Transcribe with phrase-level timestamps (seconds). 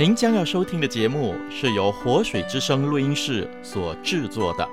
[0.00, 4.66] 您将要收听的节目是由活水之声录音室所制作的。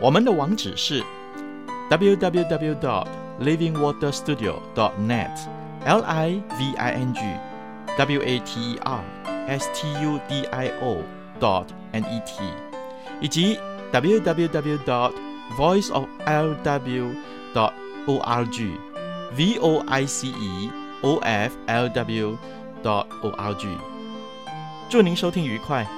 [0.00, 1.04] 我们的网址是
[1.90, 3.06] www.dot
[3.42, 5.38] livingwaterstudio.dot net
[5.84, 7.20] l i v i n g
[7.98, 9.04] w a t e r
[9.48, 11.02] s t u d i o
[11.38, 12.42] dot n e t，
[13.20, 13.58] 以及
[13.92, 15.12] www.dot
[15.58, 17.72] voiceoflw.dot
[18.06, 18.78] org
[19.36, 20.70] v o i c e
[21.02, 22.38] o f l w
[22.82, 23.97] dot o r g。
[24.88, 25.97] 祝您收听愉快。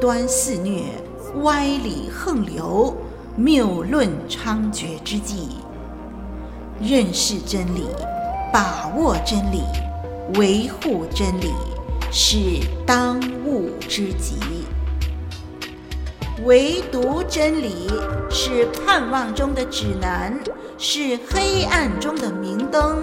[0.00, 0.84] 端肆虐、
[1.42, 2.96] 歪理横流、
[3.36, 5.58] 谬论猖獗之际，
[6.80, 7.84] 认识真理、
[8.50, 9.62] 把握真理、
[10.38, 11.52] 维护真理
[12.10, 12.36] 是
[12.86, 14.36] 当务之急。
[16.46, 17.90] 唯独真理
[18.30, 20.34] 是盼望中的指南，
[20.78, 23.02] 是黑暗中的明灯。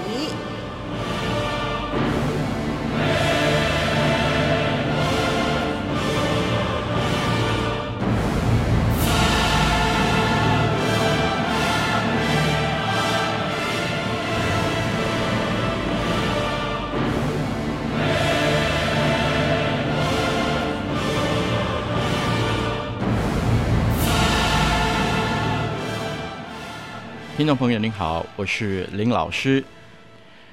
[27.41, 29.63] 听众朋友您好，我是林老师。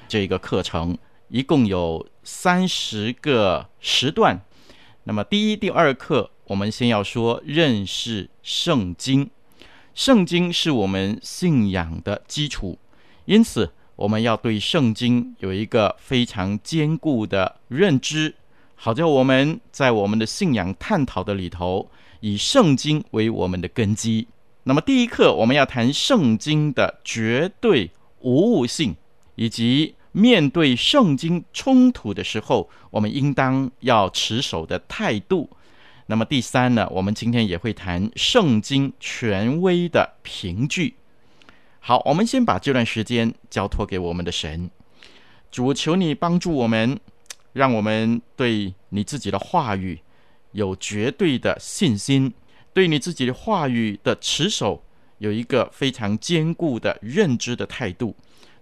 [0.07, 4.41] 这个课程一共有三十个时段。
[5.03, 9.29] 那么第一、第二课，我们先要说认识圣经。
[9.93, 12.79] 圣经是我们信仰的基础，
[13.25, 18.33] 因此我们要对圣经有一个非常坚固的认知，
[18.73, 24.27] 好叫我们在我们的信仰探讨的里头，以圣经为我们的根基。
[24.69, 28.95] 那么第一课，我们要谈圣经的绝对无误性，
[29.33, 35.49] 以及面对圣经冲突的时候，我们应当要持守的态度。
[36.05, 40.93] 那么第三呢，我们今天也会谈圣经权威的凭据。
[41.79, 44.69] 好，我们先把这段时间交托给我们的神，
[45.49, 46.99] 主，求你帮助我们，
[47.53, 49.99] 让我们对你自己的话语
[50.51, 52.31] 有绝对的信心。
[52.73, 54.83] 对你自己的话语的持守
[55.17, 58.15] 有一个非常坚固的认知的态度，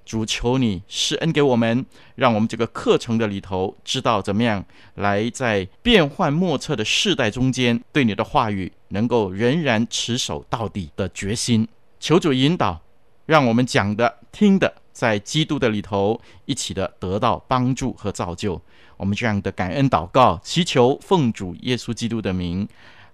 [0.05, 1.85] 主求你施恩给我们，
[2.15, 11.67] 让我们这个课程的里头知道怎么样来在变幻莫测的世代中间，对你的话语能够仍然持守到底的决心。
[11.99, 12.81] 求主引导，
[13.25, 18.61] 让我们讲的、听的，在基督的里头一起的得到帮助和造就。
[18.95, 22.67] 我们这样的感恩祷告，祈求奉主耶稣基督的名，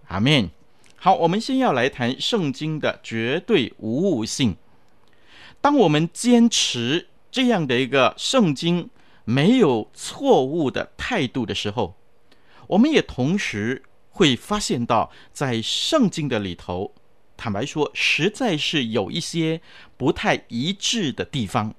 [0.08, 0.50] 阿门。
[1.04, 4.56] 好，我们先要来谈圣经的绝对无误性。
[5.60, 8.90] 当我们坚持这样的一个圣经
[9.26, 11.98] 没有错误的态度的时候，
[12.68, 16.94] 我们也同时会发现到，在圣经的里头，
[17.36, 19.60] 坦白说，实在是有一些
[19.98, 21.76] 不太一致的地方。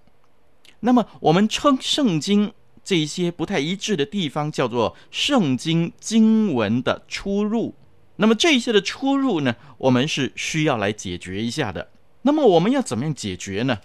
[0.81, 2.53] 那么，我们称圣经
[2.85, 7.75] 这些不太一致的地方叫做圣经经文的出入。
[8.17, 11.91] 那么这一些的出入呢，我们是需要来解决一下的。
[12.23, 13.79] 那么我们要怎么样解决呢？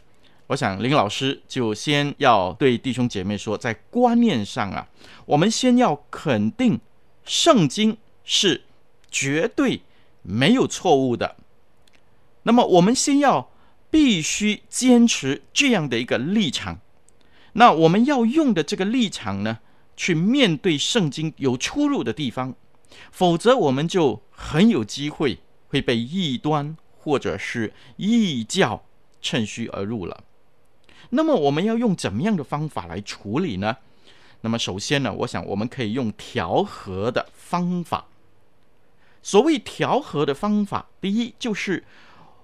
[0.47, 4.87] 我想林老师就先要对弟兄姐妹说，在观念上啊，
[5.25, 6.79] 我们先要肯定
[7.23, 8.63] 圣经是
[9.11, 9.81] 绝对
[10.21, 11.35] 没有错误的。
[12.43, 13.51] 那么我们先要
[13.91, 16.79] 必须坚持这样的一个立场。
[17.53, 19.59] 那我们要用的这个立场呢，
[19.97, 22.55] 去面对圣经有出入的地方。
[23.11, 28.85] 否则，我们就很有机会会被异端或者是异教
[29.21, 30.23] 趁虚而入了。
[31.11, 33.77] 那么，我们要用怎么样的方法来处理呢？
[34.41, 38.05] 那么，首先呢，我想我们可以用调和的方法。
[39.21, 41.83] 所谓调和的方法，第一就是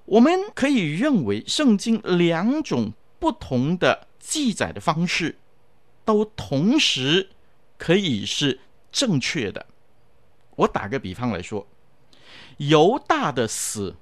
[0.06, 5.38] 我们可以认为圣经两种不同的记载的方式，
[6.03, 7.30] 都同时
[7.77, 8.59] 可以是
[8.92, 9.65] 正确的。
[10.56, 11.68] 我打个比方来说，
[12.57, 13.96] 犹大的死，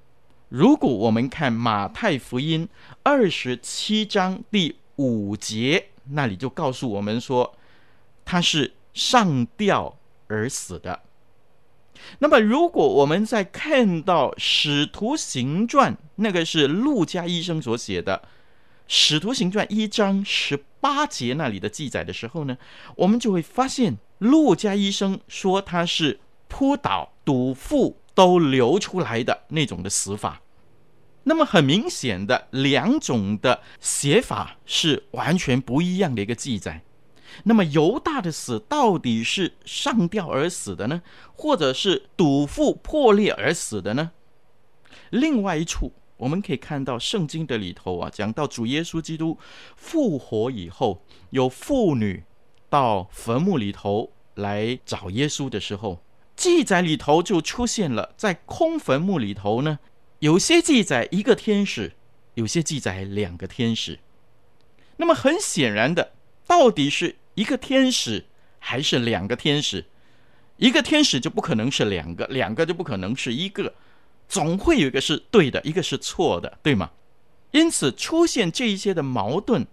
[0.49, 2.67] 如果我们看马太福音
[3.03, 7.55] 二十七章第五节，那里就告诉我们说，
[8.23, 9.97] 他是上吊
[10.27, 11.01] 而死的。
[12.19, 18.23] 那么，如果我们在看到《使徒行传》，那个是路加医生所写的
[18.87, 22.57] 《使徒行传》一章十八节那里的记载的时候呢，
[22.95, 26.19] 我们就会发现，路加医生说他是
[26.53, 30.39] 扑倒、肚腹都流出来的那种的死法。
[31.23, 36.83] 那么，很明显的，两种的写法是完全不一样的一个记载。
[37.45, 41.01] 那么犹大的死到底是上吊而死的呢，
[41.35, 44.11] 或者是肚腹破裂而死的呢？
[45.09, 49.39] 另外一处我们可以看到圣经的里头啊，讲到主耶稣基督
[49.75, 51.01] 复活以后，
[51.31, 52.23] 有妇女
[52.69, 56.02] 到坟墓里头来找耶稣的时候，
[56.35, 59.79] 记载里头就出现了，在空坟墓里头呢，
[60.19, 61.93] 有些记载一个天使，
[62.33, 63.99] 有些记载两个天使。
[64.97, 66.13] 那么很显然的，
[66.47, 68.25] 到底是一个天使
[68.59, 69.85] 还是两个天使？
[70.57, 73.73] 一个天使就不可能是两个，两个就不可能是一个，
[74.27, 76.91] 总会有一个是对的，一个是错的，对吗？
[77.51, 79.65] 因此出现这一些的矛盾，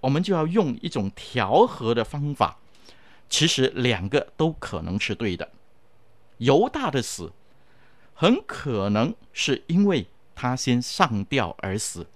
[0.00, 2.58] 我们就要用一种调和的方法。
[3.28, 5.50] 其实两个都可能是对的。
[6.38, 7.32] 犹大的死
[8.14, 12.06] 很可能是因为他先上吊而死，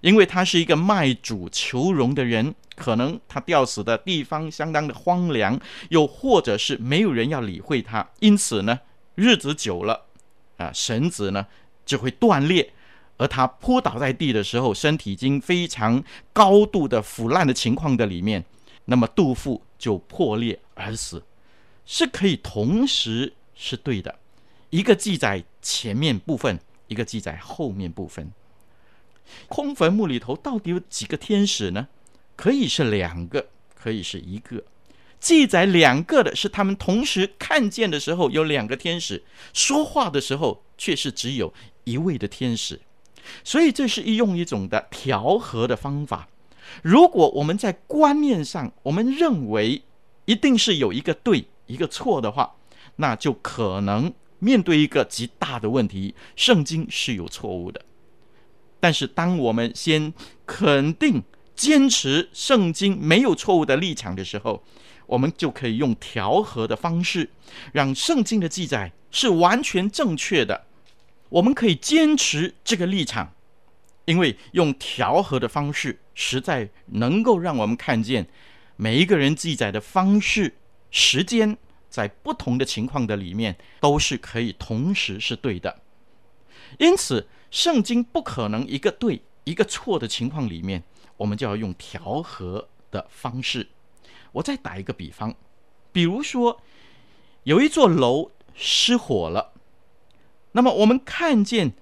[0.00, 2.54] 因为他是一个卖主求荣的人。
[2.76, 5.60] 可能他吊死的地方相当的荒凉，
[5.90, 8.80] 又或者是没有人要理会他，因此呢，
[9.16, 10.06] 日子久了，
[10.56, 11.46] 啊，绳子呢
[11.84, 12.72] 就会断裂，
[13.18, 16.02] 而他扑倒在地的时候，身体已经非常
[16.32, 18.42] 高度的腐烂的情况的里面，
[18.86, 21.22] 那么肚腹就破裂而死，
[21.92, 24.16] 是可以同时是对的，
[24.70, 28.30] 一个记载前面部分，一个记载后面部分。
[29.48, 31.88] 空坟墓里头到底有几个天使呢？
[32.36, 34.62] 可以是两个，可以是一个。
[35.18, 41.52] 记载两个的是他们同时看见的时候有两个天使，说话的时候却是只有
[41.82, 42.80] 一位的天使。
[43.42, 46.28] 所以这是用一种的调和的方法。
[46.82, 49.82] 如果我们在观念上我们认为
[50.26, 52.56] 一定是有一个对一个错的话，
[52.96, 57.80] 那就可能面对一个极大的问题：圣经是有错误的。
[58.80, 60.12] 但是当我们先
[60.44, 61.22] 肯定。
[61.52, 64.64] 坚持圣经没有错误的立场的时候，
[65.04, 67.28] 我们就可以用调和的方式，
[67.74, 70.64] 让圣经的记载是完全正确的。
[71.28, 73.34] 我们可以坚持这个立场，
[74.06, 78.26] 因为用调和的方式，实在能够让我们看见
[78.76, 80.54] 每一个人记载的方式、
[80.90, 81.56] 时间，
[81.88, 85.80] 在不同的情况的里面，都是可以同时是对的。
[86.78, 90.82] 因此，圣经不可能一个对一个错的情况里面。
[91.16, 93.68] 我们就要用调和的方式。
[94.32, 95.34] 我再打一个比方，
[95.92, 96.62] 比如说
[97.42, 99.52] 有一座楼失火了，
[100.52, 101.74] 那么我们看见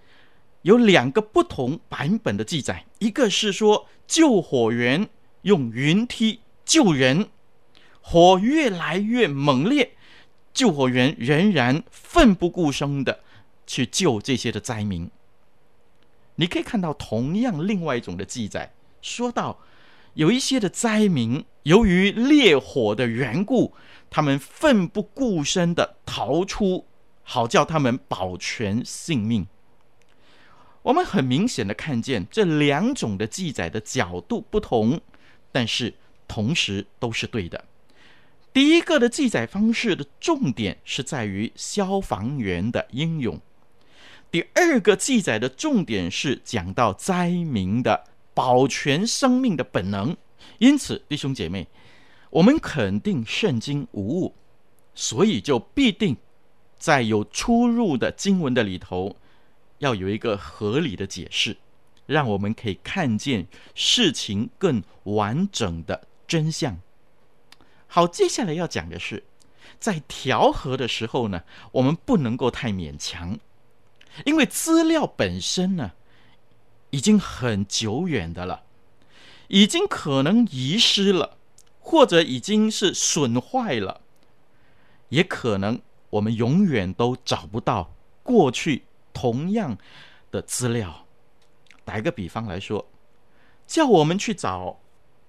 [0.62, 5.08] 有两个不同版本的记载，一个是说救火员
[5.42, 7.28] 用云梯救人，
[8.10, 9.92] 火越来越猛烈，
[10.54, 13.20] 救火员仍然奋不顾身的
[13.66, 15.10] 去救这些的灾民。
[16.36, 18.72] 你可以看到同样另外一种的记载。
[19.02, 19.58] 说到
[20.14, 23.74] 有一些的灾民，由于烈火的缘故，
[24.08, 26.86] 他们奋不顾身的逃出，
[27.22, 29.46] 好叫他们保全性命。
[30.80, 34.98] 我们很明显的看见这两种的记载的角度不同，
[35.52, 35.92] 但是
[36.26, 37.66] 同时都是对的。
[38.52, 43.36] 第一个的记载方式的重点是在于消防员的英勇；
[44.30, 48.04] 第二个记载的重点是讲到灾民的。
[48.34, 50.16] 保全生命的本能，
[50.58, 51.66] 因此弟兄姐妹，
[52.30, 54.36] 我们肯定圣经无误，
[54.94, 56.16] 所以就必定
[56.78, 59.16] 在有出入的经文的里头，
[59.78, 61.56] 要有一个合理的解释，
[62.06, 66.78] 让我们可以看见事情更完整的真相。
[67.88, 69.24] 好，接下来要讲的是，
[69.80, 71.42] 在调和的时候呢，
[71.72, 73.38] 我们不能够太勉强，
[74.24, 75.92] 因为资料本身呢。
[76.90, 78.62] 已经很久远的了，
[79.48, 81.36] 已经可能遗失了，
[81.80, 84.00] 或者已经是损坏了，
[85.10, 89.76] 也可能我们永远都找不到过去同样
[90.30, 91.04] 的资料。
[91.84, 92.88] 打一个比方来说，
[93.66, 94.80] 叫我们去找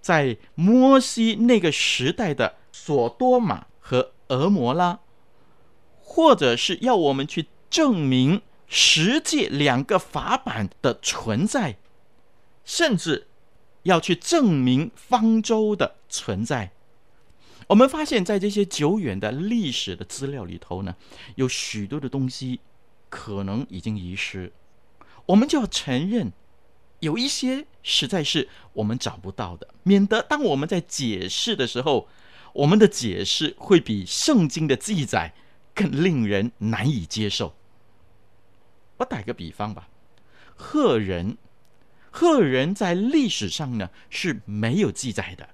[0.09, 5.01] 在摩西那个时代的索多玛和俄摩拉，
[6.01, 11.77] 或者是要我们去证明实际两个法版的存在，
[12.65, 13.27] 甚至
[13.83, 16.71] 要去证明方舟的存在。
[17.67, 20.95] 我们发现，在这些久远的历史的资料里头呢，
[21.35, 22.61] 有许多的东西
[23.11, 24.51] 可能已经遗失。
[25.27, 26.33] 我们就要承认，
[26.99, 32.07] 有一些实在是我们找不到的，免得当我们在解释的时候，
[32.53, 35.33] 我们的解释会比圣经的记载
[35.73, 37.55] 更令人难以接受。
[38.97, 39.89] 我打个比方吧，
[40.55, 41.37] 赫人，
[42.11, 45.49] 赫人在历史上呢是没有记载的，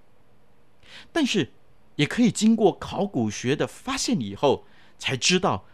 [1.12, 1.52] 但是。
[1.98, 4.66] 也可以经过考古学的发现以后，
[4.98, 5.66] 才知道，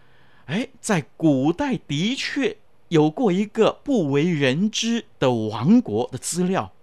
[0.45, 2.57] 哎，在古代的确
[2.91, 6.73] 有过一个不为人知的王国的资料。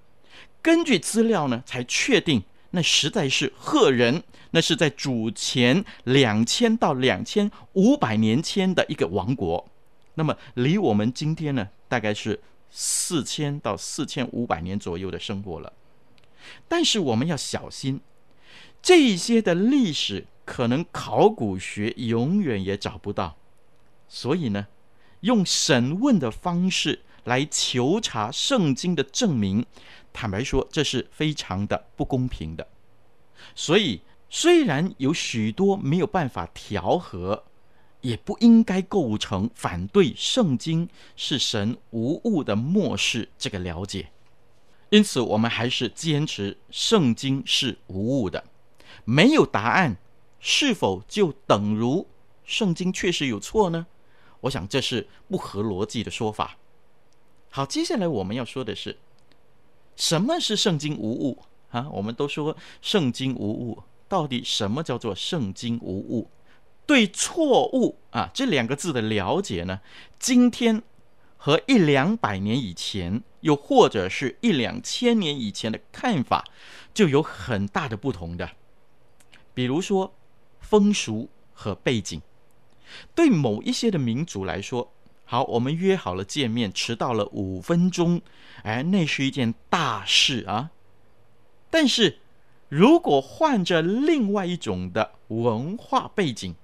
[0.62, 4.23] 根据资料呢，才确定那实在是赫人，
[4.53, 9.69] 那是在主前两千到两千五百年前的一个王国。
[10.15, 15.75] 那么离我们今天呢，大概是四千到四千五百年左右的生活了。
[16.67, 18.00] 但是我们要小心。
[18.81, 23.37] 这一些的历史可能考古学永远也找不到，
[24.09, 24.69] 所以呢，
[25.21, 29.67] 用审问的方式来求查圣经的证明，
[30.13, 32.67] 坦白说，这是非常的不公平的。
[33.55, 37.45] 所以，虽然有许多没有办法调和，
[38.01, 44.11] 也不应该构成反对圣经是神无误的漠视这个了解。
[44.91, 48.45] 因此，我们还是坚持圣经是无误的。
[49.05, 49.97] 没有答案，
[50.41, 52.07] 是否就等于
[52.45, 53.87] 圣经确实有错呢？
[54.40, 56.57] 我想这是不合逻辑的说法。
[57.50, 58.99] 好，接下来我们要说的是，
[59.97, 61.88] 什么是圣经无误啊？
[61.90, 66.30] 我们都说圣经无误，到底什么叫做圣经无误？
[66.87, 69.80] 对错误啊这两个字的了解呢？
[70.18, 70.83] 今天
[71.37, 76.45] 和一两百年以前，又或者是一两千年以前的看法，
[76.95, 78.50] 就有很大的不同的。
[79.52, 80.14] 比如说，
[80.61, 82.23] 风俗和背景，
[83.14, 84.92] 对某一些的民族来说，
[85.25, 88.21] 好，我们约好了见面，迟到了五分钟，
[88.62, 90.71] 哎，那是一件大事啊。
[91.71, 92.18] 但是，
[92.68, 96.54] 如果换着另外一种的文化背景，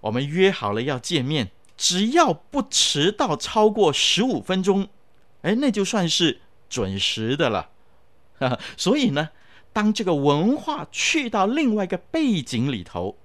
[0.00, 4.88] 我们约好了要见面，只要不迟到超过十五分钟，
[5.42, 7.70] 哎，那就算是准时的了。
[8.76, 9.28] 所以呢，
[9.72, 13.16] 当这个文化去到另外一个背景里头，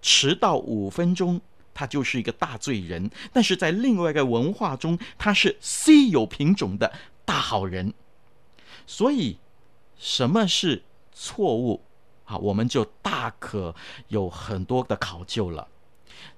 [0.00, 1.40] 迟到五分钟，
[1.74, 6.92] 他就是一个大罪人；但是在另外一个文化中，他是稀有品种的
[7.24, 7.94] 大好人。
[8.86, 9.38] 所以，
[9.96, 11.82] 什么是错误
[12.24, 12.36] 啊？
[12.36, 13.74] 我们就大可
[14.08, 15.68] 有很多的考究了。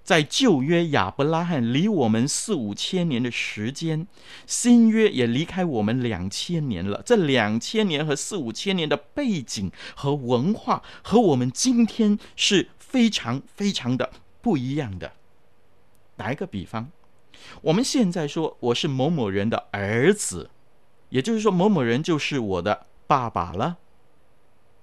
[0.03, 4.07] 在旧约，亚伯拉罕离我们四五千年的时间；
[4.47, 7.03] 新约也离开我们两千年了。
[7.05, 14.11] 这两千年和四五千年的背景和文化，和我们今天是非常非常的
[14.41, 15.13] 不一样的。
[16.17, 16.91] 打一个比方，
[17.63, 20.51] 我们现在说我是某某人的儿子，
[21.09, 23.79] 也就是说某某人就是我的爸爸了。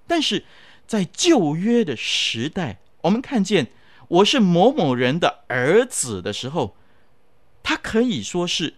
[0.07, 0.45] 但是
[0.85, 3.71] 在旧约的时代，我们看见。
[4.11, 6.75] 我是某某人的儿子的时候，
[7.63, 8.73] 他可以说是，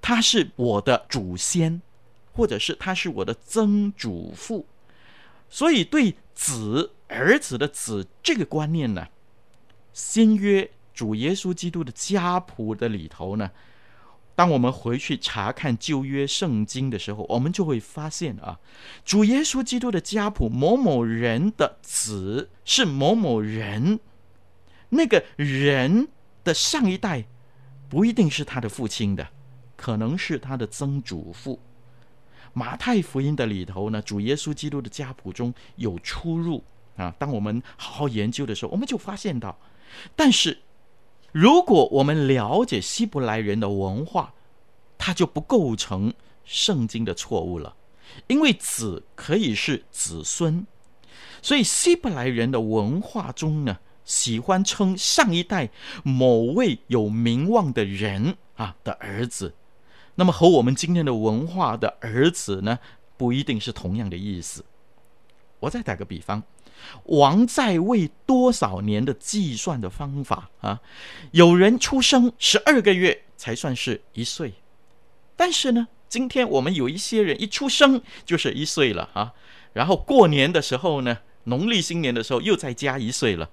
[0.00, 1.82] 他是我的祖先，
[2.32, 4.66] 或者是他是我的曾祖父。
[5.50, 9.08] 所以对子儿子的子这个观念呢，
[9.92, 13.52] 新约主耶稣基督的家谱的里头呢，
[14.34, 18.58] 当我们回去查看旧约圣经的时候，我们就会发现啊，
[19.04, 24.00] 主耶稣基督的家谱某某人的子是某某人。
[24.88, 26.08] 那个人
[26.42, 27.24] 的上一代
[27.88, 29.28] 不一定是他的父亲的，
[29.76, 31.60] 可能是他的曾祖父。
[32.52, 36.64] 马太福音的里头呢，主耶稣基督的家谱中有出入
[36.96, 37.14] 啊。
[37.20, 39.56] 当我们好好研究的时候，我们就发现到，
[40.16, 40.58] 但是
[41.32, 44.32] 如果我们了解希伯来人的文化，
[44.96, 46.12] 它就不构成
[46.44, 47.76] 圣经的错误了，
[48.26, 50.66] 因为子可以是子孙，
[51.42, 53.78] 所以希伯来人的文化中呢。
[54.04, 55.68] 喜欢称上一代
[56.02, 59.54] 某位有名望的人啊的儿子，
[60.14, 62.78] 那么和我们今天的文化的儿子呢，
[63.18, 64.64] 不一定是同样的意思。
[65.60, 66.42] 我再打个比方，
[67.04, 70.80] 王在位多少年的计算的方法啊，
[71.32, 74.54] 有人出生十二个月才算是一岁，
[75.36, 79.32] 但是呢，今天我们有一些人一出生就是一岁了啊，
[79.72, 83.50] 然后过年的时候呢，农历新年的时候又再加一岁了，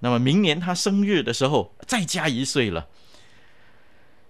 [0.00, 2.88] 那么明年他生日的时候再加一岁了。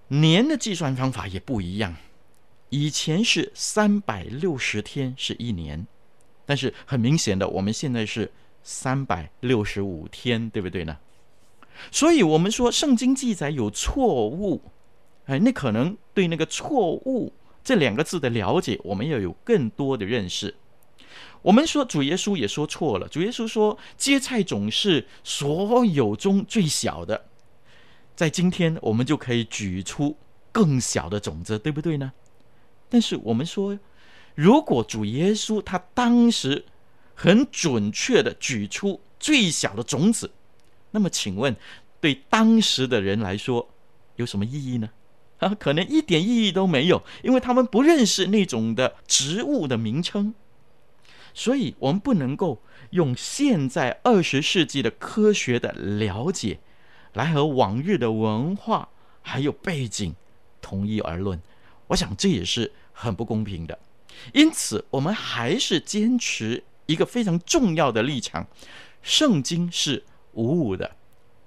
[0.08, 1.96] 年的计算方法也不一样，
[2.68, 5.86] 以前是三百六十天是一年，
[6.46, 8.30] 但是很明显的，我们现在是
[8.62, 10.98] 三百六十五天，对不对呢？
[11.90, 14.60] 所以，我们说圣经记载有错误。
[15.26, 17.32] 哎，那可能对那个“错误”
[17.64, 20.54] 这两个字的了解，我们要有更多的认识。
[21.40, 27.24] 我们说主耶稣也说错了，主耶稣说芥菜种是所有中最小的，
[28.14, 30.14] 在今天我们就可以举出
[30.52, 32.12] 更小的种子，对不对呢？
[32.90, 33.78] 但是我们说，
[34.34, 36.64] 如果主耶稣他当时
[37.14, 40.30] 很准确的举出最小的种子，
[40.90, 41.54] 那么请问
[42.00, 43.68] 对当时的人来说
[44.16, 44.90] 有什么意义呢？
[45.38, 50.34] 啊，可能一点意义都没有，因为他们不认识那种的植物的名称，
[51.34, 56.60] 所以我们不能够用现在二十世纪的科学的了解
[57.12, 58.88] 来和往日的文化
[59.22, 60.14] 还有背景
[60.62, 61.40] 统一而论。
[61.88, 63.78] 我想这也是很不公平的。
[64.32, 68.46] 因此，我们还是坚持一个非常重要的立场：
[69.02, 70.96] 圣经是无误的。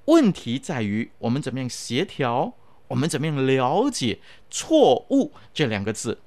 [0.06, 2.54] 问题在于我们怎么样协调。
[2.90, 4.20] 我们怎么样了解
[4.50, 6.22] “错误”这两个字？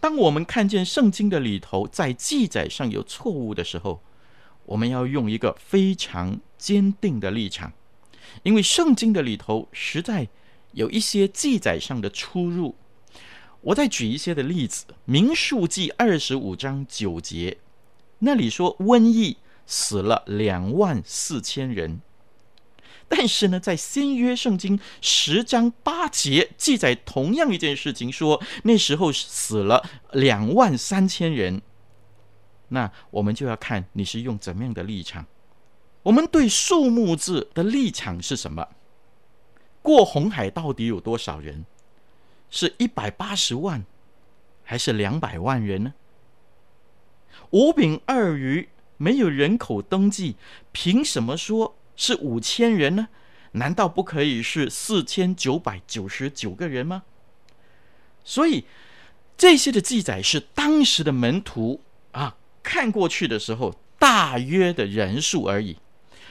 [0.00, 4.00] 当我们看见圣经的里头在记载上有错误的时候，
[4.64, 7.74] 我们要用一个非常坚定的立场，
[8.44, 10.28] 因为圣经的里头实在
[10.72, 12.74] 有一些记载上的出入。
[13.60, 17.58] 我再举一些的例子，《民数记》二十五章九节，
[18.20, 19.36] 那里说瘟疫
[19.66, 22.00] 死了两万四千人。
[23.08, 29.82] 但是呢，在新约圣经十章八节记载同样一件事情说，说那时候死了
[30.12, 31.62] 两万三千人。
[32.68, 35.26] 那我们就要看你是用怎么样的立场。
[36.02, 38.68] 我们对数目字的立场是什么？
[39.82, 41.64] 过红海到底有多少人？
[42.50, 43.84] 是一百八十万，
[44.64, 45.94] 还是两百万人呢？
[47.50, 50.36] 五饼二鱼没有人口登记，
[50.72, 51.74] 凭什么说？
[51.96, 53.08] 是五千人呢？
[53.52, 57.02] 难道不可以是四千九百九十九个人吗？
[58.22, 58.64] 所以
[59.36, 61.80] 这些的记载是当时的门徒
[62.12, 65.78] 啊看过去的时候大约的人数而已。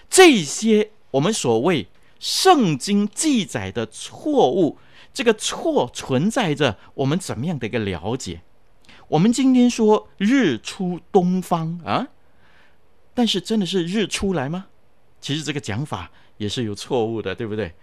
[0.10, 1.88] 这些我们所谓
[2.19, 4.77] 圣经记载的错误，
[5.17, 8.43] 这个错存在着我们怎么样的一个了解？
[9.08, 12.10] 我们今天说日出东方啊，
[13.15, 14.67] 但是真的是日出来吗？
[15.19, 17.73] 其实这个讲法也是有错误的，对不对？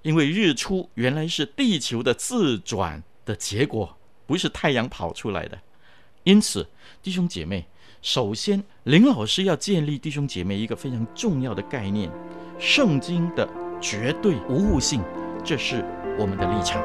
[0.00, 5.60] 因为日出原来是地球的自转的结果，不是太阳跑出来的。
[6.22, 6.66] 因此，
[7.02, 7.66] 弟兄姐妹，
[8.00, 12.10] 首先林老师要建立弟兄姐妹一个非常重要的概念：
[12.58, 13.46] 圣经的
[13.78, 15.02] 绝对无误性，
[15.44, 15.84] 这是
[16.18, 16.82] 我们的立场。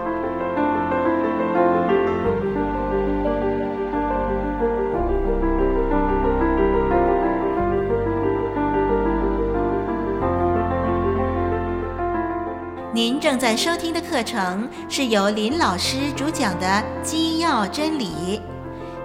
[12.94, 16.68] 您正在收听的课程是由林老师主讲的
[17.02, 18.42] 《基要真理》，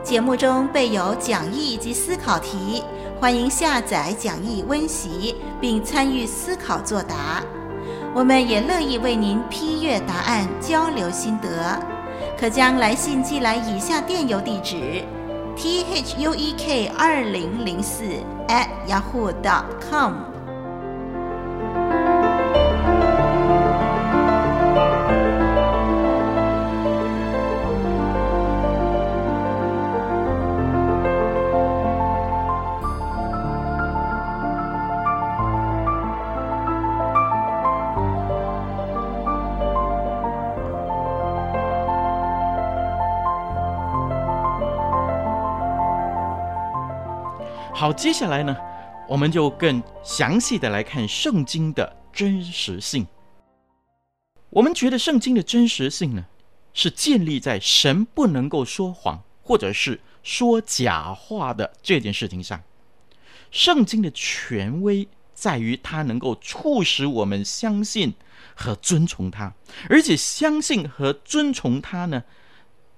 [0.02, 2.82] 节目中备有讲义及思考题，
[3.20, 7.42] 欢迎下载讲义温习并参与思考作答。
[8.16, 11.78] 我们也乐意为您批阅答案，交流心得。
[12.40, 15.04] 可将来信寄来以下电邮地址
[15.54, 18.04] ：t h u e k 二零零四
[18.48, 20.35] at yahoo dot com。
[47.78, 48.56] 好，接下来呢，
[49.06, 53.06] 我们就更详细的来看圣经的真实性。
[54.48, 56.24] 我们觉得圣经的真实性呢，
[56.72, 62.62] 是建立在神不能够说谎或者是说假话的这件事情上。
[63.50, 68.14] 圣经的权威在于它能够促使我们相信
[68.54, 69.52] 和遵从它，
[69.90, 72.24] 而且相信和遵从它呢，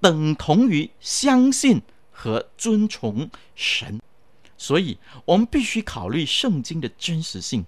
[0.00, 4.00] 等同于相信和遵从神。
[4.58, 7.64] 所以，我们必须考虑圣经的真实性。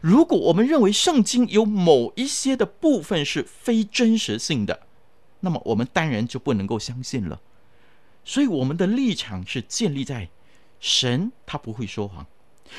[0.00, 4.86] 如果我们认为圣经有某一些的部分是非真实性的，
[5.40, 7.40] 那么我们当然就不能够相信了。
[8.24, 10.28] 所以我们的立场是建立在
[10.80, 12.26] 神他不会说谎。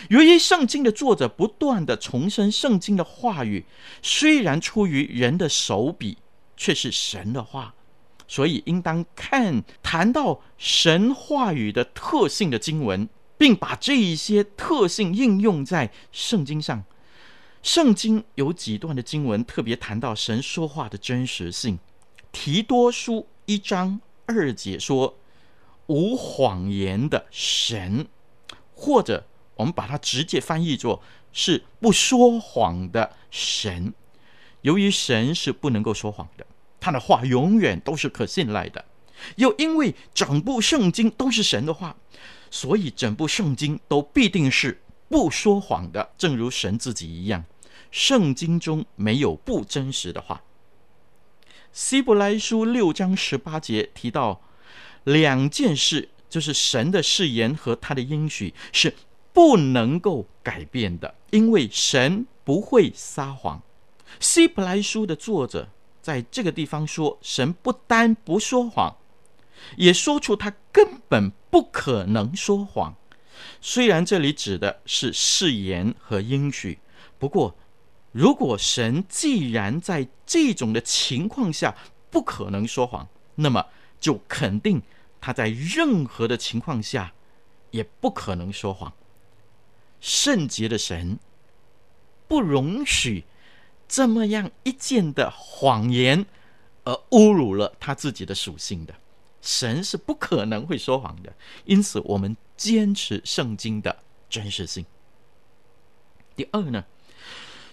[0.10, 3.66] 由于圣经的作者不断地重申圣经的话语，
[4.02, 6.18] 虽然出于人的手笔，
[6.58, 7.76] 却是神的话，
[8.28, 16.84] 所以应当看谈到神话语的特性的经文，并把这一些特性应用在圣经上。
[17.62, 21.80] 圣经有几段的经文特别谈到神说话的真实性。
[22.32, 25.18] 提多书一章二节说
[25.88, 28.08] ：“无谎言的神”，
[28.76, 33.94] 或者我们把它直接翻译作是不说谎的神。
[34.62, 36.46] 由于神是不能够说谎的，
[36.80, 38.86] 他的话永远都是可信赖的。
[39.38, 41.96] 又因为整部圣经都是神的话，
[42.56, 47.44] 所以整部圣经都必定是不说谎的，正如神自己一样。
[47.92, 50.42] 圣经中没有不真实的话。
[51.74, 54.40] 希伯来书六章十八节提到
[55.04, 58.96] 两件事，就是神的誓言和他的应许是
[59.34, 63.62] 不能够改变的，因为神不会撒谎。
[64.22, 65.68] 希伯来书的作者
[66.02, 68.96] 在这个地方说，神不单不说谎，
[69.78, 72.96] 也说出他根本不可能说谎。
[73.62, 76.80] 虽然这里指的是誓言和应许，
[77.18, 77.56] 不过。
[78.12, 81.76] 如果神既然在这种的情况下
[82.10, 83.66] 不可能说谎，那么
[84.00, 84.82] 就肯定
[85.20, 87.12] 他在任何的情况下
[87.72, 88.94] 也不可能说谎。
[90.00, 91.20] 圣洁的神
[92.26, 93.26] 不容许
[93.86, 96.26] 这么样一件的谎言
[96.86, 98.96] 而侮辱了他自己的属性的。
[99.46, 101.32] 神是不可能会说谎的，
[101.66, 103.96] 因此我们坚持圣经的
[104.28, 104.84] 真实性。
[106.36, 106.84] 第二呢？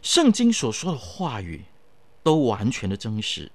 [0.03, 1.65] 圣经所说的话语
[2.23, 3.51] 都完全的真实，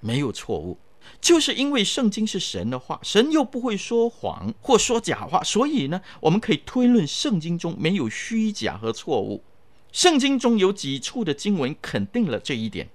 [0.00, 0.78] 没有错误。
[1.20, 9.44] 就是因为圣经是神的话，神又不会说谎或说假话，所以呢，我们可以推论圣经中没有虚假和错误。
[9.92, 12.88] 圣经中有几处的经文肯定了这一点。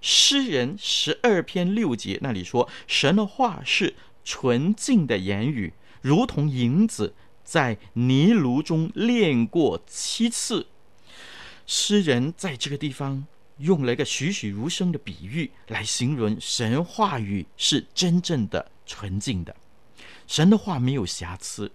[0.00, 3.94] 诗人十二篇六节那里说：“神的话是
[4.30, 10.68] 纯净的言语，如同银子在泥炉中炼过七次。”
[11.66, 13.26] 诗人在这个地方
[13.58, 19.56] 用了一个栩栩如生的比喻来形容神话语是真正的纯净的，
[20.28, 21.72] 神的话没有瑕疵。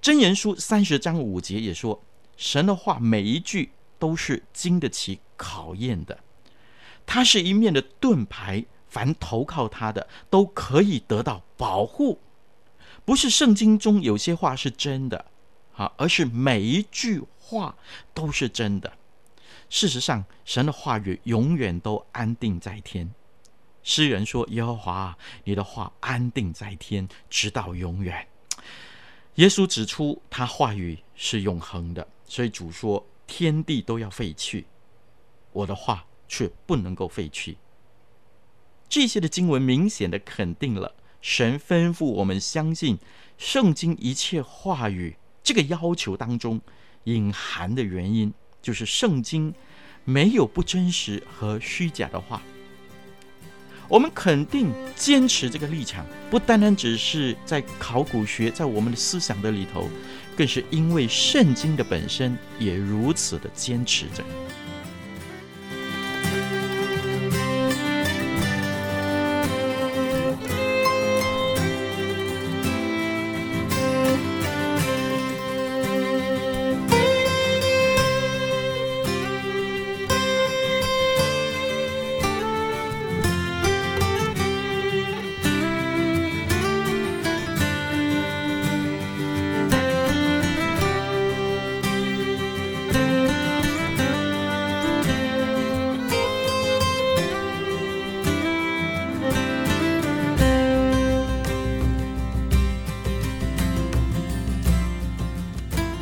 [0.00, 2.00] 箴言书三十章五节也说，
[2.36, 6.20] 神的话每一句都是经得起考验的，
[7.04, 12.20] 它是一面的盾牌，凡投靠他的都可以得到保护。
[13.06, 15.24] 不是圣经中有些话是真的，
[15.74, 17.22] 啊，而是每一句。
[17.50, 17.76] 话
[18.14, 18.92] 都是真的。
[19.68, 23.12] 事实上，神的话语永远都安定在天。
[23.82, 28.24] 诗人说：“耶和华，你的话安定在天，直到永远。”
[29.34, 34.64] 耶稣指出，他话语是永恒的，所以主说：“天地都要废去，
[35.50, 37.58] 我的话却不能够废去。”
[38.90, 42.98] 这些的经文明显的肯定了神吩咐我们相信
[43.38, 46.60] 圣经一切话语这个要求当中。
[47.04, 49.54] 隐含的原因就是圣经
[50.04, 52.42] 没有不真实和虚假的话。
[53.88, 59.88] 我们肯定坚持这个立场，不单单只是在考古学，在我们的思想的里头，
[60.36, 64.22] 更是因为圣经的本身也如此的坚持着。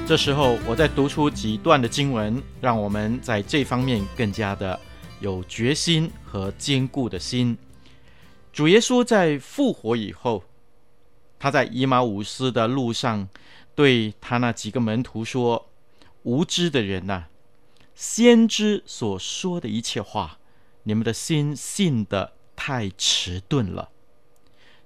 [0.09, 4.81] 这时候，我再读出几段的经文，让我们在这方面更加的
[5.21, 7.59] 有决心和坚固的心。
[8.51, 10.45] 主耶稣在复活以后，
[11.39, 13.29] 他在以马忤斯的路上，
[13.75, 15.69] 对他那几个门徒说
[16.25, 17.27] ：“无知的人呐、
[17.95, 20.39] 先知所说的一切话，
[20.85, 23.91] 你们的心信得太迟钝了。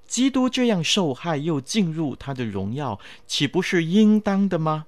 [0.04, 4.86] 基督这样受害又进入他的荣耀，岂不是应当的吗？”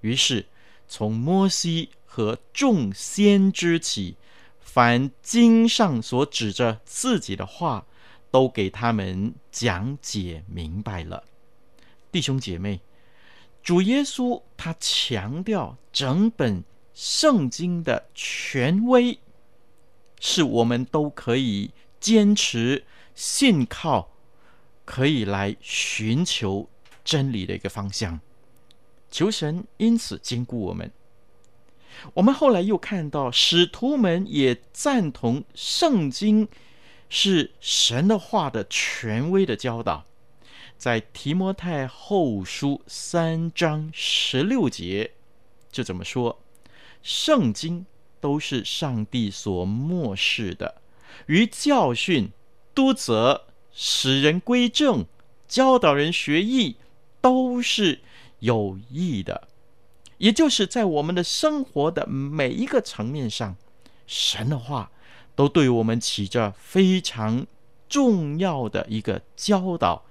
[0.00, 0.46] 于是，
[0.88, 4.16] 从摩西和众先知起，
[4.60, 7.86] 凡经上所指着自己的话，
[8.30, 11.24] 都给他们讲解明白了。
[12.10, 12.80] 弟兄姐妹，
[13.62, 19.18] 主耶稣他强调整本圣经的权威，
[20.18, 22.84] 是我们都可以坚持
[23.14, 24.10] 信靠，
[24.84, 26.68] 可以来寻求
[27.04, 28.18] 真理的一个方向。
[29.10, 30.90] 求神因此坚固我们。
[32.14, 36.48] 我们后来又看到，使徒们也赞同圣经
[37.08, 40.04] 是神的话的权威的教导，
[40.78, 45.10] 在提摩太后书三章十六节
[45.70, 46.40] 就怎么说：
[47.02, 47.84] 圣经
[48.20, 50.80] 都是上帝所默示的，
[51.26, 52.30] 于教训、
[52.74, 55.04] 督责、使人归正、
[55.46, 56.76] 教导人学义，
[57.20, 58.00] 都是
[58.40, 59.48] 有益的。
[60.18, 63.56] 也就是在我们的生活的每一个层面上，
[64.06, 64.90] 神的话
[65.34, 67.46] 都对我们起着非常
[67.88, 70.04] 重要的一个教导，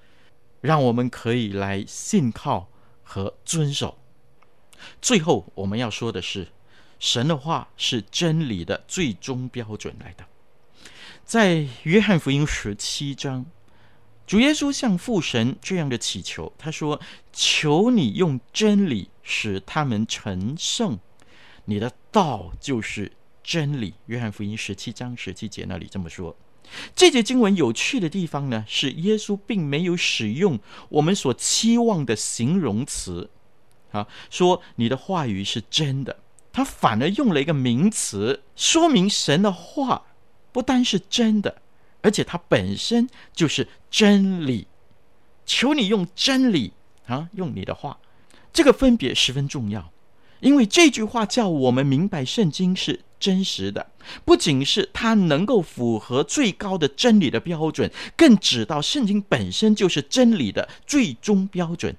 [0.62, 2.70] 让我们可以来信靠
[3.04, 4.00] 和遵守。
[5.00, 6.48] 最后我们要说的是，
[7.00, 10.26] 神的话是真理的最终标准来的。
[11.24, 13.46] 在约翰福音十七章，
[14.30, 17.02] 主耶稣向父神这样的祈求，他说
[17.34, 21.00] ：“求你用真理。”使他们成圣，
[21.66, 23.12] 你的道就是
[23.44, 23.96] 真理。
[24.06, 26.36] 约翰福音十七章十七节那里这么说。
[26.96, 33.32] 这节经文有趣的地方呢，是耶稣并没有使用我们所期望的形容词，
[33.92, 36.20] 啊，说你的话语是真的，
[36.54, 40.06] 他反而用了一个名词，说明神的话
[40.52, 41.62] 不单是真的，
[42.02, 44.68] 而且它本身就是真理。
[45.46, 46.74] 求你用真理
[47.08, 48.00] 啊，用你的话。
[48.52, 49.92] 这个分别十分重要，
[50.40, 53.92] 因为这句话叫我们明白圣经是真实的，
[54.26, 61.96] 不仅是它能够符合最高的真理的标准，更指到圣经本身就是真理的最终标准。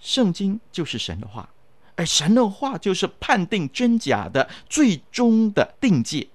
[0.00, 1.50] 圣经就是神的话，
[1.96, 6.28] 而神的话就是判定真假的最终的定界。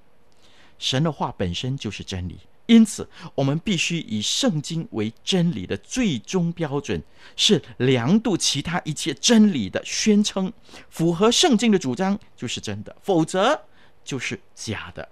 [0.77, 2.39] 神的话本身就是真理。
[2.65, 7.03] 因此，我们必须以圣经为真理的最终标准，
[7.35, 10.51] 是量度其他一切真理的宣称。
[10.89, 13.65] 符合圣经的主张就是真的，否则
[14.05, 15.09] 就是假的。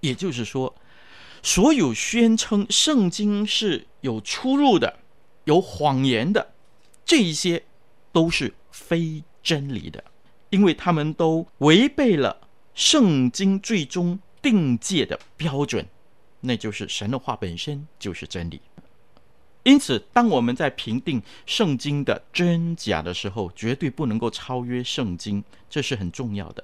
[0.00, 0.74] 也就是说，
[1.42, 5.00] 所有宣称圣经是有出入的、
[5.44, 6.54] 有谎言的，
[7.04, 7.64] 这一些
[8.12, 10.02] 都是非真理的，
[10.48, 15.86] 因为他们都违背了圣经最终定界的标准。
[16.46, 18.60] 那就是神的话本身就是真理，
[19.62, 26.62] 因此，当我们在评定圣经的真假的时候，绝对不能够超越圣经，这是很重要的。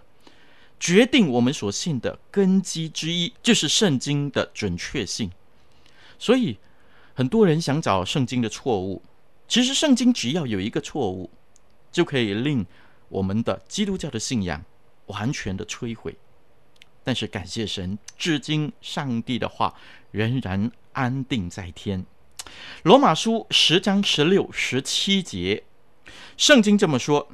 [0.79, 5.31] 决定我们所信的根基之一，就是圣经的准确性。
[6.19, 6.59] 所以，
[7.15, 9.03] 很多人想找圣经的错误，
[9.49, 11.31] 其实圣经只要有一个错误，
[11.91, 12.67] 就可以令
[13.09, 14.63] 我们的基督教的信仰
[15.07, 16.15] 完全的摧毁。
[17.11, 19.75] 但是感谢神，至今上帝的话
[20.13, 22.07] 仍然安定在天。
[22.85, 25.65] 罗马书十章十六、十七节，
[26.37, 27.29] 圣经这么说：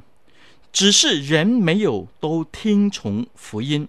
[0.73, 3.87] 只是人没有都听从福音，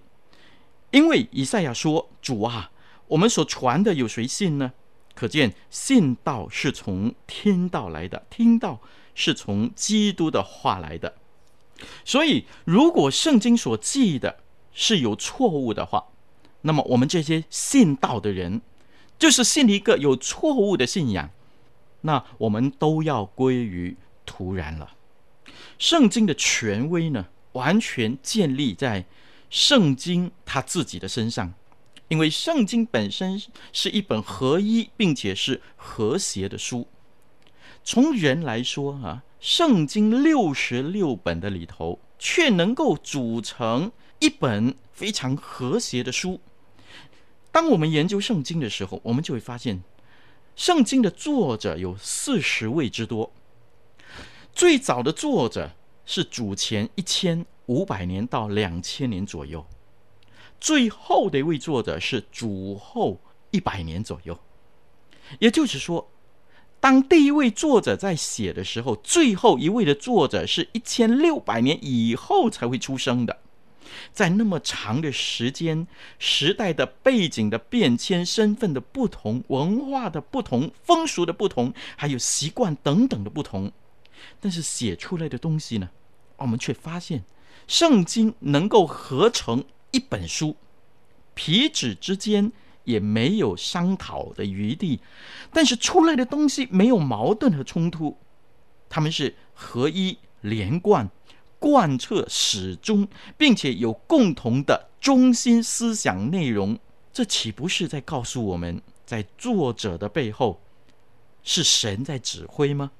[0.91, 2.71] 因为以赛亚说：“主啊，
[3.07, 4.75] 我们所传的有谁信呢？”
[5.17, 8.83] 可见信道是从听道来的，听道
[9.15, 11.15] 是从基督的话来的。
[12.05, 14.41] 所以，如果圣经所记的，
[14.73, 16.05] 是有错误的话，
[16.63, 18.61] 那么我们这些信道的人，
[19.19, 21.31] 就是信一个有错误的信仰，
[22.03, 24.93] 那我们都要归于徒然了。
[25.79, 29.05] 圣经的权威呢，完全建立在
[29.51, 31.55] 圣经他自己的身上，
[32.09, 33.41] 因为圣经本身
[33.73, 36.87] 是一本合一并且是和谐的书。
[37.83, 43.91] 从人来说啊，圣经六十六本的里头，却能够组成。
[44.19, 46.41] 一本非常和谐的书。
[47.53, 49.83] 当我们研究圣经的时候，我们就会发现，
[50.55, 53.33] 圣经的作者有四十位之多。
[54.53, 55.71] 最早的作者
[56.05, 59.65] 是主前一千五百年到两千年左右，
[60.61, 64.39] 最后的一位作者是主后一百年左右。
[65.39, 66.11] 也就是说，
[66.81, 73.39] 当第一位作者在写的时候，最后一位的作者是一千六百年以后才会出生的。
[74.13, 75.87] 在那么长的时间、
[76.19, 83.73] 时代的背景的变迁、身份的不同、文化的不同、风俗的不同，还有习惯等等的不同，
[84.41, 85.91] 但是写出来的东西呢，
[86.37, 87.25] 我们却发现，
[87.67, 90.57] 圣经能够合成一本书，
[91.35, 92.53] 彼此之间
[92.85, 95.01] 也没有商讨的余地，
[95.53, 98.17] 但是出来的东西没有矛盾和冲突，
[98.89, 101.11] 他们是合一连贯、
[101.59, 106.79] 贯彻始终，并且有共同的中心思想内容。
[107.13, 110.61] 这岂不是在告诉我们，在作者的背后
[111.43, 112.93] 是神在指挥吗？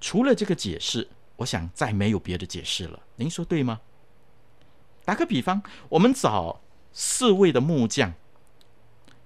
[0.00, 3.00] 除了这个解释，我想再没有别的解释了。
[3.16, 3.80] 您说对吗？
[5.04, 6.60] 打个比方，我们找
[6.92, 8.14] 四位的木匠，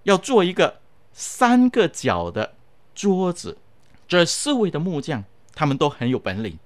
[0.05, 0.81] 要做一个
[1.13, 2.55] 三个角的
[2.95, 3.59] 桌子。
[4.07, 6.59] 这四位的木匠，他们都很有本领。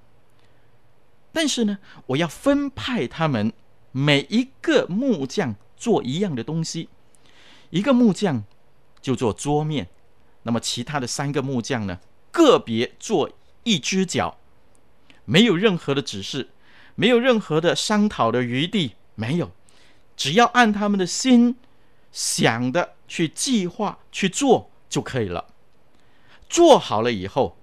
[1.33, 3.53] 但是呢，我要分派他们
[3.91, 6.89] 每一个木匠做一样的东西。
[7.71, 8.45] 一个木匠
[9.01, 9.89] 就做桌面，
[10.43, 11.99] 那么其他的三个木匠呢，
[12.31, 13.31] 个别做
[13.65, 14.37] 一只脚，
[15.25, 16.51] 没有任何的指示，
[16.95, 19.51] 没有任何的商讨的余地，没有，
[20.17, 21.57] 只要按他们的心
[22.13, 25.47] 想的去计划去做就可以了。
[26.51, 27.57] 做好了以后，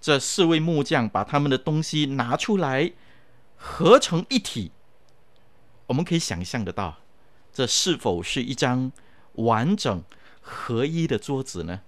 [0.00, 2.92] 这四位木匠把他们的东西拿出来，
[3.56, 4.72] 合成一体。
[5.86, 6.98] 我们可以想象得到，
[7.52, 8.90] 这是否是一张
[9.34, 10.02] 完整
[10.40, 11.82] 合一的桌子呢？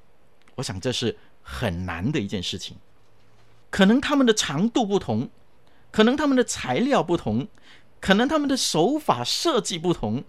[0.57, 2.77] 我想这是很难的一件事情。
[3.71, 5.31] 可能他们的长度不同，
[5.91, 7.49] 可能他们的材料不同，
[8.01, 10.25] 可能他们的手法设计不同。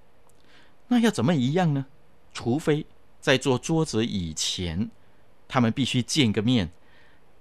[0.88, 1.88] 那要怎么一样呢？
[2.34, 2.86] 除非
[3.20, 4.90] 在做桌子以前，
[5.48, 6.72] 他们必须见个面，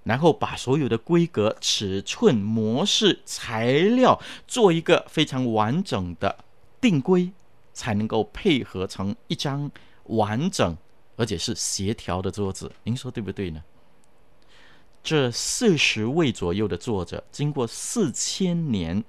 [0.03, 6.43] 然后把所有的规格、尺寸、模式、材料做一个非常完整的
[6.79, 7.31] 定规。
[7.75, 9.71] 才能够配合成一张
[10.03, 10.77] 完整
[11.15, 13.63] 而且是协调的桌子，您说对不对呢？
[15.01, 19.03] 这四十位左右的作者，经过四千年，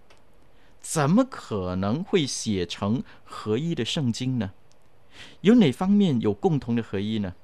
[0.80, 4.52] 怎么可能会写成合一的圣经呢？
[5.42, 7.34] 有哪方面有共同的合一呢？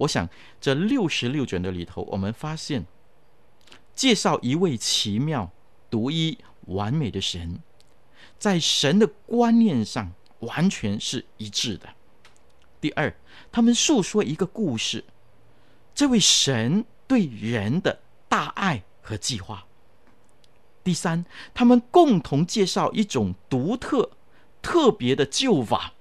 [0.00, 0.28] 我想
[0.60, 2.84] 这六十六卷的里头，我们发现
[3.94, 5.50] 介绍一位奇妙、
[5.88, 6.36] 独一、
[6.66, 7.60] 完美的神，
[8.38, 10.12] 在神的观念上。
[10.40, 11.90] 完全是一致的。
[12.80, 13.14] 第二，
[13.52, 15.04] 他们诉说一个故事，
[15.94, 19.66] 这位神对人的大爱和计划。
[20.82, 24.12] 第三，他们共同介绍一种独特、
[24.62, 25.92] 特别的救法。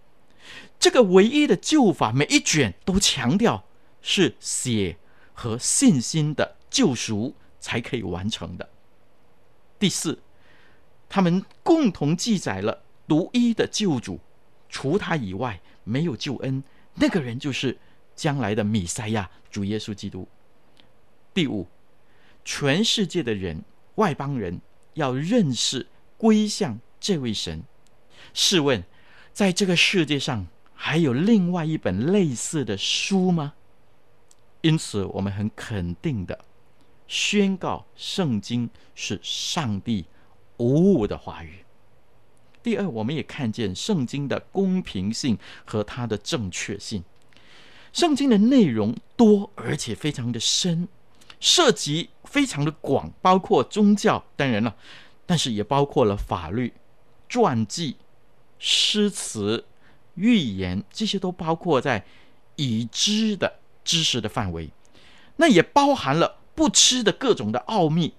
[0.79, 3.65] 这个唯一的救法，每一卷都强调
[4.01, 4.97] 是血
[5.33, 8.69] 和信心的救赎才可以完成的。
[9.77, 10.19] 第四，
[11.07, 14.19] 他们共同记载了独一的救主。
[14.71, 17.75] 除他以外没有救恩，那个人就是
[18.15, 20.27] 将来的米赛亚主耶稣基督。
[21.33, 21.67] 第五，
[22.45, 23.63] 全世界的人
[23.95, 24.61] 外邦人
[24.93, 27.63] 要认识归向这位神。
[28.31, 28.83] 试问，
[29.33, 33.55] 在这个世界上还有另外一本类似的书吗？
[34.61, 36.43] 因此，我们很肯定的
[37.07, 40.05] 宣告，圣经是上帝
[40.57, 41.65] 无误的话语。
[42.61, 47.03] 第二，我们也看见圣经的公平性和它的正确性。
[47.93, 50.89] 圣经的内容多而且非常的深，
[51.39, 54.75] 涉及非常的广，包括宗教，当然了，
[55.25, 56.73] 但是也包括了法律、
[57.29, 57.95] 传记、
[58.59, 59.65] 诗词、
[60.15, 62.05] 预言，这些都包括在
[62.57, 64.69] 已知的知识的范围。
[65.37, 68.13] 那也包含了不吃的各种的奥秘。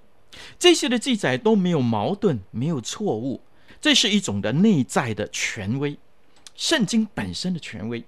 [0.58, 3.40] 这些的记载都没有矛盾，没有错误。
[3.80, 5.96] 这是一种的内在的权威，
[6.56, 8.04] 圣经本身的权威。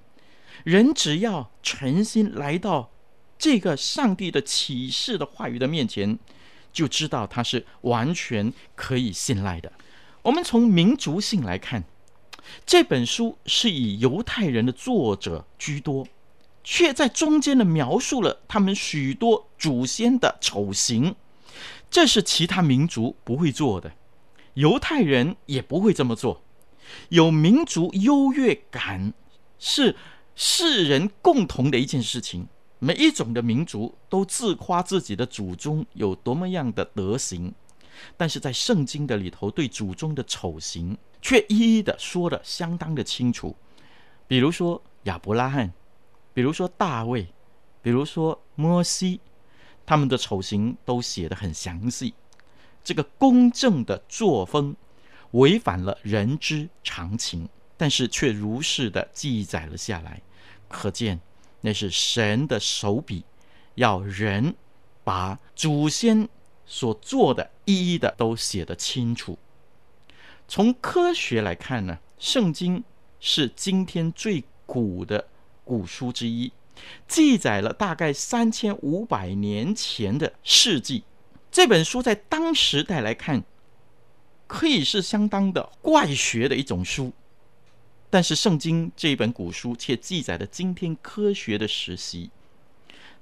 [0.65, 2.91] 人只要诚心来到
[3.39, 6.19] 这个上帝的启示的话语的面前，
[6.73, 9.71] 就知道它是完全可以信赖的。
[10.23, 11.85] 我们从民族性来看，
[12.67, 16.07] 这本书是以犹太人的作者居多，
[16.65, 21.15] 却在中间的描述了他们许多祖先的丑行，
[21.91, 23.93] 这是其他民族不会做的。
[24.55, 26.43] 犹太人也不会这么做，
[27.09, 29.13] 有民族优越感
[29.59, 29.97] 是
[30.35, 32.47] 世人共同的一件事情。
[32.79, 37.55] 每一种的民族都自夸自己的祖宗有多么样的德行，
[38.17, 43.55] 但是在圣经的里头，对祖宗的丑行却一一的说的相当的清楚。
[44.27, 45.73] 比如说亚伯拉罕，
[46.35, 47.27] 比如说大卫，
[47.83, 49.21] 比如说摩西，
[49.85, 52.15] 他们的丑行都写得很详细。
[52.85, 54.75] 这个公正的作风
[55.33, 60.21] 违反了人之常情，但是却如实的记载了下来，
[60.69, 61.21] 可见
[61.61, 63.25] 那是神的手笔，
[63.77, 64.55] 要人
[65.05, 66.29] 把祖先
[66.67, 69.39] 所做的一一的都写得清楚。
[70.49, 72.83] 从科学来看呢，圣经
[73.21, 75.29] 是今天最古的
[75.73, 76.53] 古书之一，
[77.09, 81.05] 记载了大概三千五百年前的事迹。
[81.51, 83.43] 这本书在当时代来看，
[84.47, 87.15] 可以是相当的怪学的一种书，
[88.11, 92.29] 但是圣经这一本古书却记载了今天科学的实习。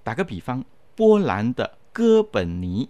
[0.02, 0.64] 打个比方，
[0.96, 2.88] 波兰的哥本尼，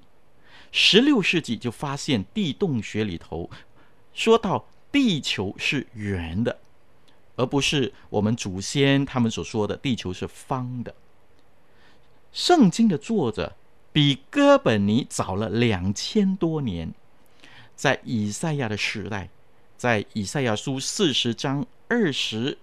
[0.72, 3.50] 十六世纪就发现地动学里头
[4.14, 6.58] 说到地球是圆的，
[7.40, 10.94] 而不是我们祖先他们所说的地球是方的。
[12.32, 13.54] 圣经的作者。
[13.92, 16.94] 比哥本尼早了两千多年，
[17.74, 19.28] 在以赛亚的时代，
[19.76, 22.56] 在以赛亚书四十章二十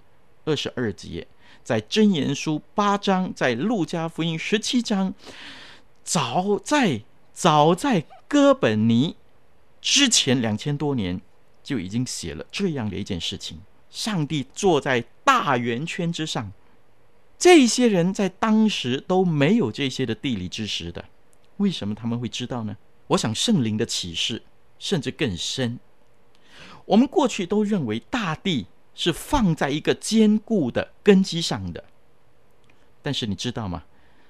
[0.46, 1.28] 二十二节，
[1.66, 5.14] 在箴言书八章，在路加福音十七章，
[6.06, 7.02] 早在
[7.34, 9.18] 早在哥本尼
[9.82, 11.20] 之前两千多年，
[11.62, 13.60] 就已经写了这样的一件事情：
[13.90, 16.52] 上帝坐在大圆圈之上。
[17.38, 21.06] 这些人在当时都没有这些的地理知识的。
[21.58, 22.78] 为什么他们会知道呢？
[23.08, 24.44] 我想圣灵的启示
[24.80, 25.80] 甚至更深。
[26.86, 31.84] 我们过去都认为大地是放在一个坚固的根基上的，
[33.02, 33.84] 但是你知道吗？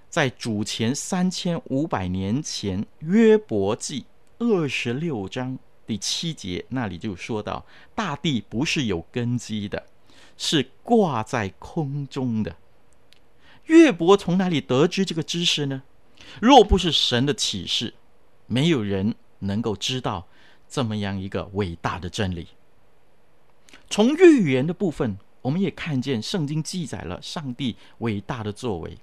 [0.09, 4.05] 在主前三千五百年前，约伯记
[4.39, 5.57] 二十六章
[5.87, 7.65] 第七节那里就说到，
[7.95, 9.87] 大地不是有根基的，
[10.37, 12.57] 是挂在空中的。
[13.65, 15.81] 约伯从哪里得知这个知识呢？
[16.41, 17.93] 若不是神的启示，
[18.45, 20.27] 没有人能够知道
[20.69, 22.49] 这么样一个伟大的真理。
[23.89, 28.97] 从预言的部分，我们也看见圣经记载了上帝伟大的作为。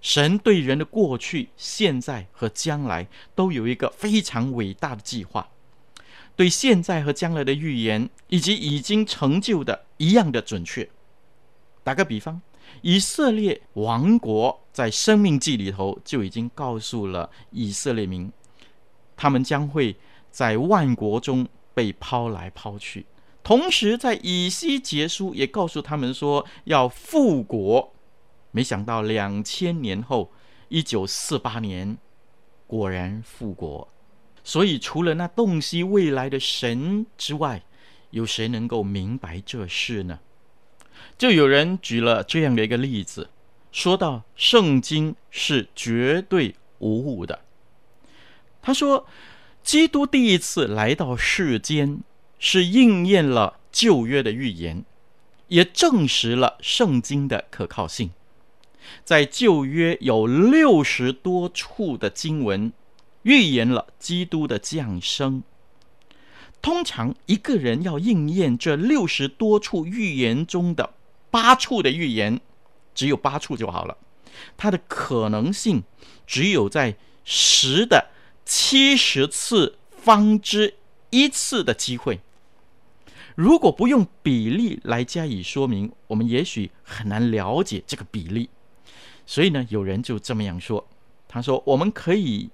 [0.00, 5.48] 神对人的过去、现在和将来都有一个非常伟大的计划，
[6.38, 10.88] 对现在和将来的预言以及已经成就的一样的准确。
[11.82, 12.40] 打个比方。
[12.82, 18.30] 以色列王国在《生命记》里头就已经告诉了以色列民，
[19.16, 19.96] 他们将会
[20.30, 23.06] 在万国中被抛来抛去。
[23.42, 27.92] 同时，在以西结书也告诉他们说要复国。
[28.52, 30.30] 没想到两千年后，
[30.68, 31.96] 一九四八年，
[32.66, 33.88] 果然复国。
[34.48, 37.64] 所以，除了那洞悉未来的神之外，
[38.12, 40.20] 有谁能够明白这事呢？
[41.18, 43.28] 就有人举了这样的一个例子，
[43.70, 47.40] 说到圣经是绝对无误的。
[48.62, 49.06] 他说，
[49.62, 52.00] 基督第一次来到世间，
[52.38, 54.82] 是应验了旧约的预言，
[55.48, 58.12] 也证实了圣经的可靠性。
[59.04, 62.72] 在旧约有六十多处的经文
[63.22, 65.42] 预言了基督的降生。
[66.60, 70.94] 通常一个人要应验这六十多处预言中的。
[71.30, 72.40] 八处的预言，
[72.94, 73.98] 只有八处就好了。
[74.56, 75.82] 它的可能性
[76.26, 78.08] 只有在十的
[78.46, 80.74] 七十次方之
[81.10, 82.20] 一次的机会。
[83.34, 88.48] 如果不用比例来加以说明，我们也许很难了解这个比例。
[89.26, 90.88] 所以呢，有人就这么样说
[91.28, 92.48] ：“他说，我们可以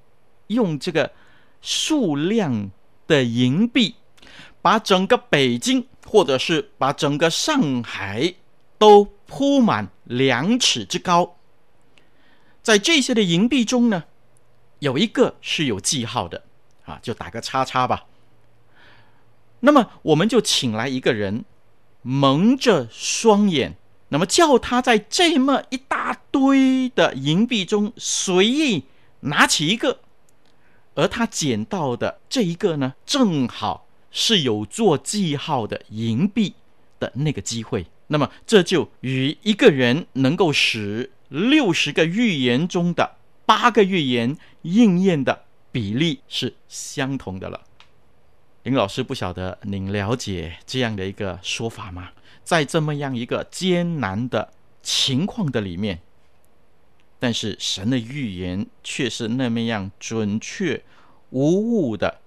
[0.48, 1.12] 用这个
[1.60, 2.70] 数量
[3.06, 3.96] 的银币，
[4.62, 8.34] 把整个北京，或者是把整个上海。”
[8.76, 11.36] 都铺满两尺之高，
[12.60, 14.04] 在这些的银币中呢，
[14.80, 16.42] 有一个是有记号的
[16.84, 18.04] 啊，就打个叉叉吧。
[19.60, 21.46] 那么我们就请来一个人，
[22.02, 23.76] 蒙着双眼，
[24.08, 28.84] 那么叫他在这么一大堆的银币中随意
[29.20, 30.00] 拿起一个，
[30.94, 36.54] 而他捡到的这一个呢，正好是有做记号的银币
[36.98, 37.86] 的那个机会。
[38.06, 43.16] 那么这就与一个人能够使六十个预言中的
[43.46, 47.62] 八个预言应验的比例是相同的了。
[48.62, 52.10] 林老师不晓得您了解这样的一个说法吗？
[52.44, 56.00] 在这么样一个艰难的情况的里面，
[57.18, 60.82] 但是神的预言却是那么样准确
[61.30, 62.20] 无误的，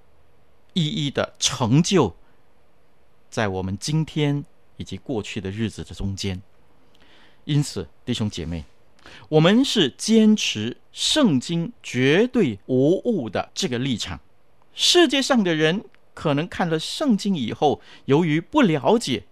[0.73, 2.15] 一一的成就
[3.29, 4.45] 在我们今天。
[4.79, 6.39] 以及过去的日子的中间，
[7.45, 8.63] 因此弟兄姐妹，
[9.27, 14.19] 我们是坚持圣经绝对无误的这个立场。
[14.75, 15.83] 世界上的人
[16.13, 19.23] 可能看了圣经以后，由于不了解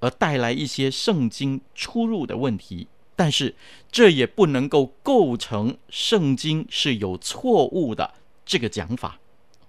[0.00, 2.86] 而带来一些圣经出入的问题，
[3.20, 3.54] 但是
[3.92, 8.14] 这也不能够构成圣经是有错误的
[8.46, 9.20] 这个讲法。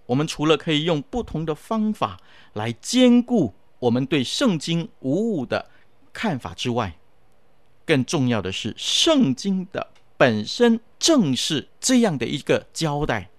[0.06, 2.18] 我们除了可以用不同的方法
[2.54, 3.54] 来兼顾。
[3.80, 5.70] 我们对圣经无误的
[6.14, 6.98] 看法之外，
[7.86, 13.32] 更重要的是，圣经的本身正是这样的一个交代，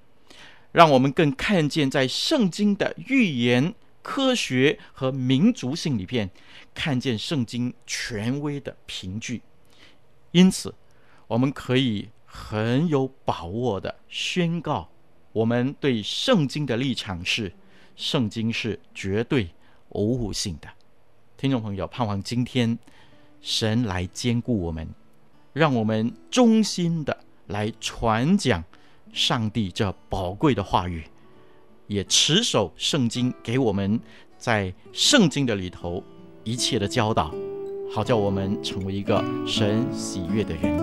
[0.73, 6.29] 让我们更看见在圣经的预言、科学和民族性里边，
[6.75, 9.41] 看见圣经权威的凭据。
[10.33, 10.75] 因此，
[11.27, 14.89] 我们可以很有把握地宣告，
[15.33, 17.53] 我们对圣经的立场是：
[17.95, 19.51] 圣经是绝对
[19.91, 20.69] 无误性的。
[21.37, 22.79] 听众朋友，盼望今天
[23.41, 24.89] 神来兼顾我们，
[25.53, 27.17] 让我们忠心的
[27.49, 28.65] 来传讲
[29.13, 31.05] 上帝这宝贵的话语，
[31.89, 34.01] 也持守圣经给我们
[34.39, 36.03] 在圣经的里头
[36.43, 37.35] 一切的教导，
[37.95, 40.83] 好叫我们成为一个神喜悦的人。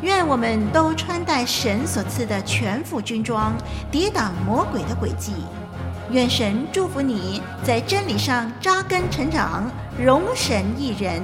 [0.00, 3.52] 愿我们都穿戴神所赐的全副军装，
[3.90, 5.32] 抵挡魔鬼的诡计。
[6.10, 11.22] 愿神祝福你在真理上扎根成长，荣神益人。